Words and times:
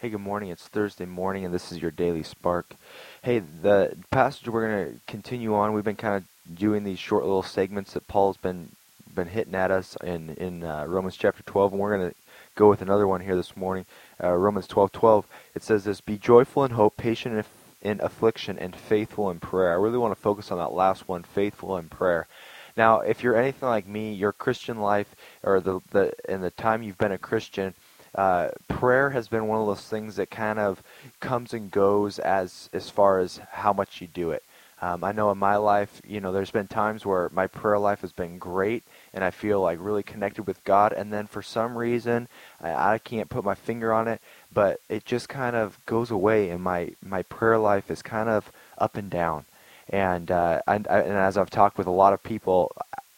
Hey, 0.00 0.08
good 0.08 0.22
morning. 0.22 0.48
It's 0.48 0.66
Thursday 0.66 1.04
morning, 1.04 1.44
and 1.44 1.52
this 1.52 1.70
is 1.70 1.82
your 1.82 1.90
daily 1.90 2.22
spark. 2.22 2.74
Hey, 3.22 3.40
the 3.40 3.98
passage 4.10 4.48
we're 4.48 4.66
going 4.66 4.94
to 4.94 5.00
continue 5.06 5.54
on. 5.54 5.74
We've 5.74 5.84
been 5.84 5.94
kind 5.94 6.14
of 6.16 6.56
doing 6.58 6.84
these 6.84 6.98
short 6.98 7.22
little 7.22 7.42
segments 7.42 7.92
that 7.92 8.08
Paul's 8.08 8.38
been 8.38 8.70
been 9.14 9.28
hitting 9.28 9.54
at 9.54 9.70
us 9.70 9.98
in 10.02 10.30
in 10.36 10.64
uh, 10.64 10.86
Romans 10.86 11.18
chapter 11.18 11.42
12, 11.42 11.72
and 11.72 11.80
we're 11.82 11.98
going 11.98 12.08
to 12.08 12.16
go 12.54 12.70
with 12.70 12.80
another 12.80 13.06
one 13.06 13.20
here 13.20 13.36
this 13.36 13.58
morning. 13.58 13.84
Uh, 14.24 14.32
Romans 14.32 14.66
12:12. 14.66 15.24
it 15.54 15.62
says 15.62 15.84
this: 15.84 16.00
"Be 16.00 16.16
joyful 16.16 16.64
in 16.64 16.70
hope, 16.70 16.96
patient 16.96 17.44
in, 17.82 17.90
in 17.90 18.00
affliction, 18.00 18.58
and 18.58 18.74
faithful 18.74 19.30
in 19.30 19.38
prayer." 19.38 19.70
I 19.70 19.74
really 19.74 19.98
want 19.98 20.14
to 20.14 20.22
focus 20.22 20.50
on 20.50 20.56
that 20.56 20.72
last 20.72 21.08
one, 21.08 21.24
faithful 21.24 21.76
in 21.76 21.90
prayer. 21.90 22.26
Now, 22.74 23.00
if 23.00 23.22
you're 23.22 23.36
anything 23.36 23.68
like 23.68 23.86
me, 23.86 24.14
your 24.14 24.32
Christian 24.32 24.80
life, 24.80 25.14
or 25.42 25.60
the 25.60 25.80
the 25.90 26.14
in 26.26 26.40
the 26.40 26.50
time 26.50 26.82
you've 26.82 26.96
been 26.96 27.12
a 27.12 27.18
Christian 27.18 27.74
uh, 28.14 28.48
prayer 28.68 29.10
has 29.10 29.28
been 29.28 29.46
one 29.46 29.60
of 29.60 29.66
those 29.66 29.86
things 29.86 30.16
that 30.16 30.30
kind 30.30 30.58
of 30.58 30.82
comes 31.20 31.52
and 31.54 31.70
goes 31.70 32.18
as 32.18 32.68
as 32.72 32.90
far 32.90 33.18
as 33.20 33.40
how 33.52 33.72
much 33.72 34.00
you 34.00 34.06
do 34.06 34.30
it. 34.30 34.42
Um, 34.82 35.04
I 35.04 35.12
know 35.12 35.30
in 35.30 35.36
my 35.36 35.56
life, 35.56 36.00
you 36.06 36.20
know, 36.20 36.32
there's 36.32 36.50
been 36.50 36.66
times 36.66 37.04
where 37.04 37.28
my 37.34 37.46
prayer 37.46 37.78
life 37.78 38.00
has 38.00 38.12
been 38.12 38.38
great 38.38 38.82
and 39.12 39.22
I 39.22 39.30
feel 39.30 39.60
like 39.60 39.78
really 39.80 40.02
connected 40.02 40.46
with 40.46 40.64
God, 40.64 40.92
and 40.92 41.12
then 41.12 41.26
for 41.26 41.42
some 41.42 41.76
reason, 41.76 42.28
I, 42.62 42.94
I 42.94 42.98
can't 42.98 43.28
put 43.28 43.44
my 43.44 43.54
finger 43.54 43.92
on 43.92 44.08
it, 44.08 44.20
but 44.52 44.80
it 44.88 45.04
just 45.04 45.28
kind 45.28 45.54
of 45.54 45.78
goes 45.86 46.10
away, 46.10 46.50
and 46.50 46.62
my 46.62 46.92
my 47.02 47.22
prayer 47.22 47.58
life 47.58 47.90
is 47.90 48.02
kind 48.02 48.28
of 48.28 48.50
up 48.78 48.96
and 48.96 49.10
down. 49.10 49.44
And 49.88 50.30
uh, 50.30 50.62
and, 50.66 50.86
and 50.86 51.12
as 51.12 51.36
I've 51.36 51.50
talked 51.50 51.76
with 51.76 51.88
a 51.88 51.90
lot 51.90 52.12
of 52.12 52.22
people, 52.22 52.72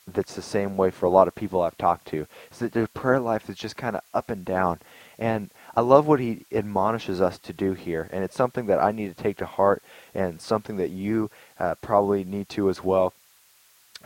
that's 0.07 0.35
the 0.35 0.43
same 0.43 0.77
way 0.77 0.91
for 0.91 1.07
a 1.07 1.11
lot 1.11 1.29
of 1.29 1.35
people 1.35 1.63
I've 1.63 1.79
talked 1.79 2.07
to. 2.09 2.27
Is 2.51 2.59
that 2.59 2.73
their 2.73 2.87
prayer 2.87 3.21
life 3.21 3.49
is 3.49 3.57
just 3.57 3.77
kind 3.77 3.97
of 3.97 4.03
up 4.13 4.31
and 4.31 4.45
down. 4.45 4.81
And 5.19 5.51
I 5.77 5.81
love 5.81 6.07
what 6.07 6.21
he 6.21 6.45
admonishes 6.53 7.21
us 7.21 7.39
to 7.39 7.53
do 7.53 7.75
here, 7.75 8.09
and 8.13 8.25
it's 8.25 8.37
something 8.37 8.67
that 8.67 8.83
I 8.83 8.93
need 8.93 9.17
to 9.17 9.23
take 9.23 9.37
to 9.39 9.47
heart, 9.47 9.83
and 10.15 10.41
something 10.41 10.77
that 10.77 10.91
you 10.91 11.31
uh, 11.59 11.77
probably 11.77 12.25
need 12.25 12.49
to 12.51 12.69
as 12.69 12.83
well. 12.83 13.13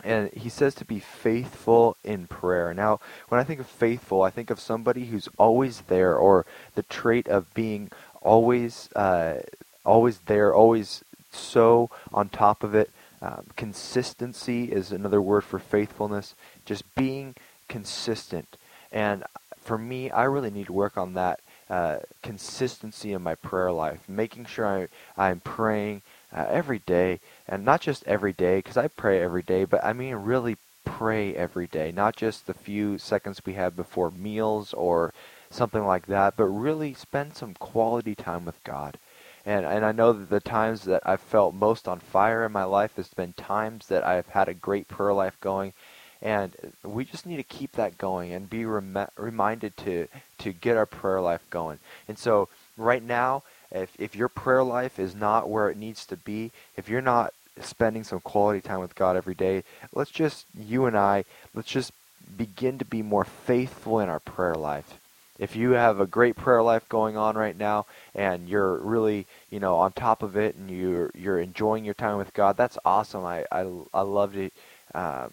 And 0.03 0.31
he 0.31 0.49
says 0.49 0.75
to 0.75 0.85
be 0.85 0.99
faithful 0.99 1.97
in 2.03 2.27
prayer. 2.27 2.73
Now, 2.73 2.99
when 3.29 3.41
I 3.41 3.43
think 3.43 3.59
of 3.59 3.67
faithful, 3.67 4.21
I 4.21 4.29
think 4.29 4.49
of 4.49 4.59
somebody 4.59 5.07
who's 5.07 5.27
always 5.37 5.81
there, 5.81 6.15
or 6.15 6.45
the 6.75 6.83
trait 6.83 7.27
of 7.27 7.51
being 7.53 7.89
always, 8.21 8.89
uh, 8.95 9.41
always 9.83 10.19
there, 10.27 10.53
always 10.53 11.03
so 11.31 11.89
on 12.13 12.29
top 12.29 12.63
of 12.63 12.75
it, 12.75 12.91
um, 13.21 13.47
consistency 13.55 14.65
is 14.65 14.91
another 14.91 15.21
word 15.21 15.43
for 15.43 15.59
faithfulness. 15.59 16.35
Just 16.65 16.83
being 16.95 17.35
consistent. 17.67 18.57
And 18.91 19.23
for 19.59 19.77
me, 19.77 20.11
I 20.11 20.23
really 20.23 20.51
need 20.51 20.67
to 20.67 20.73
work 20.73 20.97
on 20.97 21.13
that 21.13 21.39
uh, 21.69 21.97
consistency 22.21 23.11
in 23.11 23.21
my 23.21 23.35
prayer 23.35 23.71
life, 23.71 24.07
making 24.07 24.45
sure 24.45 24.65
I, 24.65 24.87
I'm 25.17 25.41
praying 25.41 26.01
uh, 26.33 26.45
every 26.49 26.79
day, 26.79 27.19
and 27.47 27.65
not 27.65 27.81
just 27.81 28.05
every 28.07 28.33
day, 28.33 28.57
because 28.57 28.77
I 28.77 28.87
pray 28.87 29.21
every 29.21 29.43
day, 29.43 29.65
but 29.65 29.83
I 29.83 29.93
mean 29.93 30.15
really 30.15 30.57
pray 30.85 31.35
every 31.35 31.67
day, 31.67 31.91
not 31.91 32.15
just 32.15 32.47
the 32.47 32.53
few 32.53 32.97
seconds 32.97 33.41
we 33.45 33.53
have 33.53 33.75
before 33.75 34.11
meals 34.11 34.73
or 34.73 35.13
something 35.49 35.85
like 35.85 36.05
that, 36.07 36.37
but 36.37 36.45
really 36.45 36.93
spend 36.93 37.35
some 37.35 37.53
quality 37.55 38.15
time 38.15 38.45
with 38.45 38.63
God. 38.63 38.97
And 39.47 39.65
and 39.65 39.85
I 39.85 39.93
know 39.93 40.11
that 40.11 40.29
the 40.29 40.41
times 40.41 40.83
that 40.83 41.03
I've 41.05 41.21
felt 41.21 41.53
most 41.55 41.87
on 41.87 41.99
fire 41.99 42.45
in 42.45 42.51
my 42.51 42.65
life 42.65 42.97
has 42.97 43.07
been 43.07 43.31
times 43.31 43.87
that 43.87 44.03
I've 44.03 44.27
had 44.27 44.49
a 44.49 44.53
great 44.53 44.89
prayer 44.89 45.13
life 45.13 45.39
going. 45.39 45.71
And 46.21 46.53
we 46.83 47.05
just 47.05 47.25
need 47.25 47.37
to 47.37 47.43
keep 47.43 47.71
that 47.73 47.97
going 47.97 48.33
and 48.33 48.49
be 48.49 48.65
rem- 48.65 49.07
reminded 49.15 49.77
to 49.77 50.09
to 50.39 50.51
get 50.51 50.75
our 50.75 50.85
prayer 50.85 51.21
life 51.21 51.49
going. 51.49 51.79
And 52.09 52.19
so 52.19 52.49
right 52.75 53.01
now, 53.01 53.43
if 53.71 53.89
if 53.97 54.17
your 54.17 54.27
prayer 54.27 54.63
life 54.63 54.99
is 54.99 55.15
not 55.15 55.49
where 55.49 55.69
it 55.69 55.77
needs 55.77 56.05
to 56.07 56.17
be, 56.17 56.51
if 56.75 56.89
you're 56.89 57.01
not 57.01 57.33
spending 57.61 58.03
some 58.03 58.19
quality 58.19 58.59
time 58.59 58.81
with 58.81 58.95
God 58.95 59.15
every 59.15 59.35
day, 59.35 59.63
let's 59.93 60.11
just 60.11 60.45
you 60.59 60.87
and 60.87 60.97
I, 60.97 61.23
let's 61.53 61.69
just 61.69 61.93
begin 62.35 62.79
to 62.79 62.85
be 62.85 63.01
more 63.01 63.23
faithful 63.23 64.01
in 64.01 64.09
our 64.09 64.19
prayer 64.19 64.55
life 64.55 64.99
if 65.39 65.55
you 65.55 65.71
have 65.71 65.99
a 65.99 66.07
great 66.07 66.35
prayer 66.35 66.61
life 66.61 66.87
going 66.89 67.17
on 67.17 67.35
right 67.37 67.57
now 67.57 67.85
and 68.15 68.47
you're 68.49 68.77
really 68.77 69.25
you 69.49 69.59
know 69.59 69.75
on 69.77 69.91
top 69.93 70.23
of 70.23 70.37
it 70.37 70.55
and 70.55 70.69
you're 70.69 71.11
you're 71.15 71.39
enjoying 71.39 71.85
your 71.85 71.93
time 71.93 72.17
with 72.17 72.33
God 72.33 72.57
that's 72.57 72.77
awesome. 72.85 73.25
I 73.25 73.45
I, 73.51 73.69
I 73.93 74.01
love 74.01 74.35
it 74.37 74.53
uh, 74.93 75.29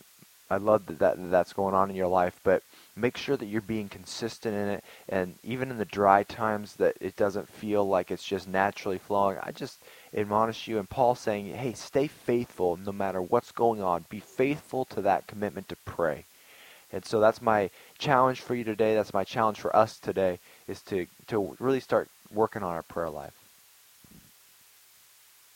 I 0.50 0.58
love 0.58 0.86
that, 0.86 0.98
that 0.98 1.30
that's 1.30 1.52
going 1.52 1.74
on 1.74 1.90
in 1.90 1.96
your 1.96 2.08
life 2.08 2.38
but 2.44 2.62
make 2.96 3.16
sure 3.16 3.36
that 3.36 3.46
you're 3.46 3.60
being 3.60 3.88
consistent 3.88 4.54
in 4.54 4.68
it. 4.68 4.84
And 5.08 5.34
even 5.42 5.70
in 5.70 5.78
the 5.78 5.84
dry 5.84 6.22
times 6.22 6.76
that 6.76 6.96
it 7.00 7.16
doesn't 7.16 7.48
feel 7.48 7.86
like 7.88 8.10
it's 8.10 8.24
just 8.24 8.48
naturally 8.48 8.98
flowing 8.98 9.38
I 9.42 9.52
just 9.52 9.80
admonish 10.14 10.68
you 10.68 10.78
and 10.78 10.88
Paul 10.88 11.14
saying 11.14 11.54
hey 11.54 11.72
stay 11.72 12.06
faithful 12.08 12.76
no 12.76 12.92
matter 12.92 13.22
what's 13.22 13.52
going 13.52 13.82
on. 13.82 14.04
Be 14.10 14.20
faithful 14.20 14.84
to 14.86 15.02
that 15.02 15.26
commitment 15.26 15.68
to 15.70 15.76
pray 15.84 16.24
and 16.94 17.04
so 17.04 17.18
that's 17.18 17.42
my 17.42 17.70
challenge 17.98 18.40
for 18.40 18.54
you 18.54 18.62
today. 18.62 18.94
That's 18.94 19.12
my 19.12 19.24
challenge 19.24 19.58
for 19.58 19.74
us 19.74 19.98
today 19.98 20.38
is 20.68 20.80
to, 20.82 21.06
to 21.26 21.56
really 21.58 21.80
start 21.80 22.08
working 22.32 22.62
on 22.62 22.72
our 22.72 22.84
prayer 22.84 23.10
life. 23.10 23.43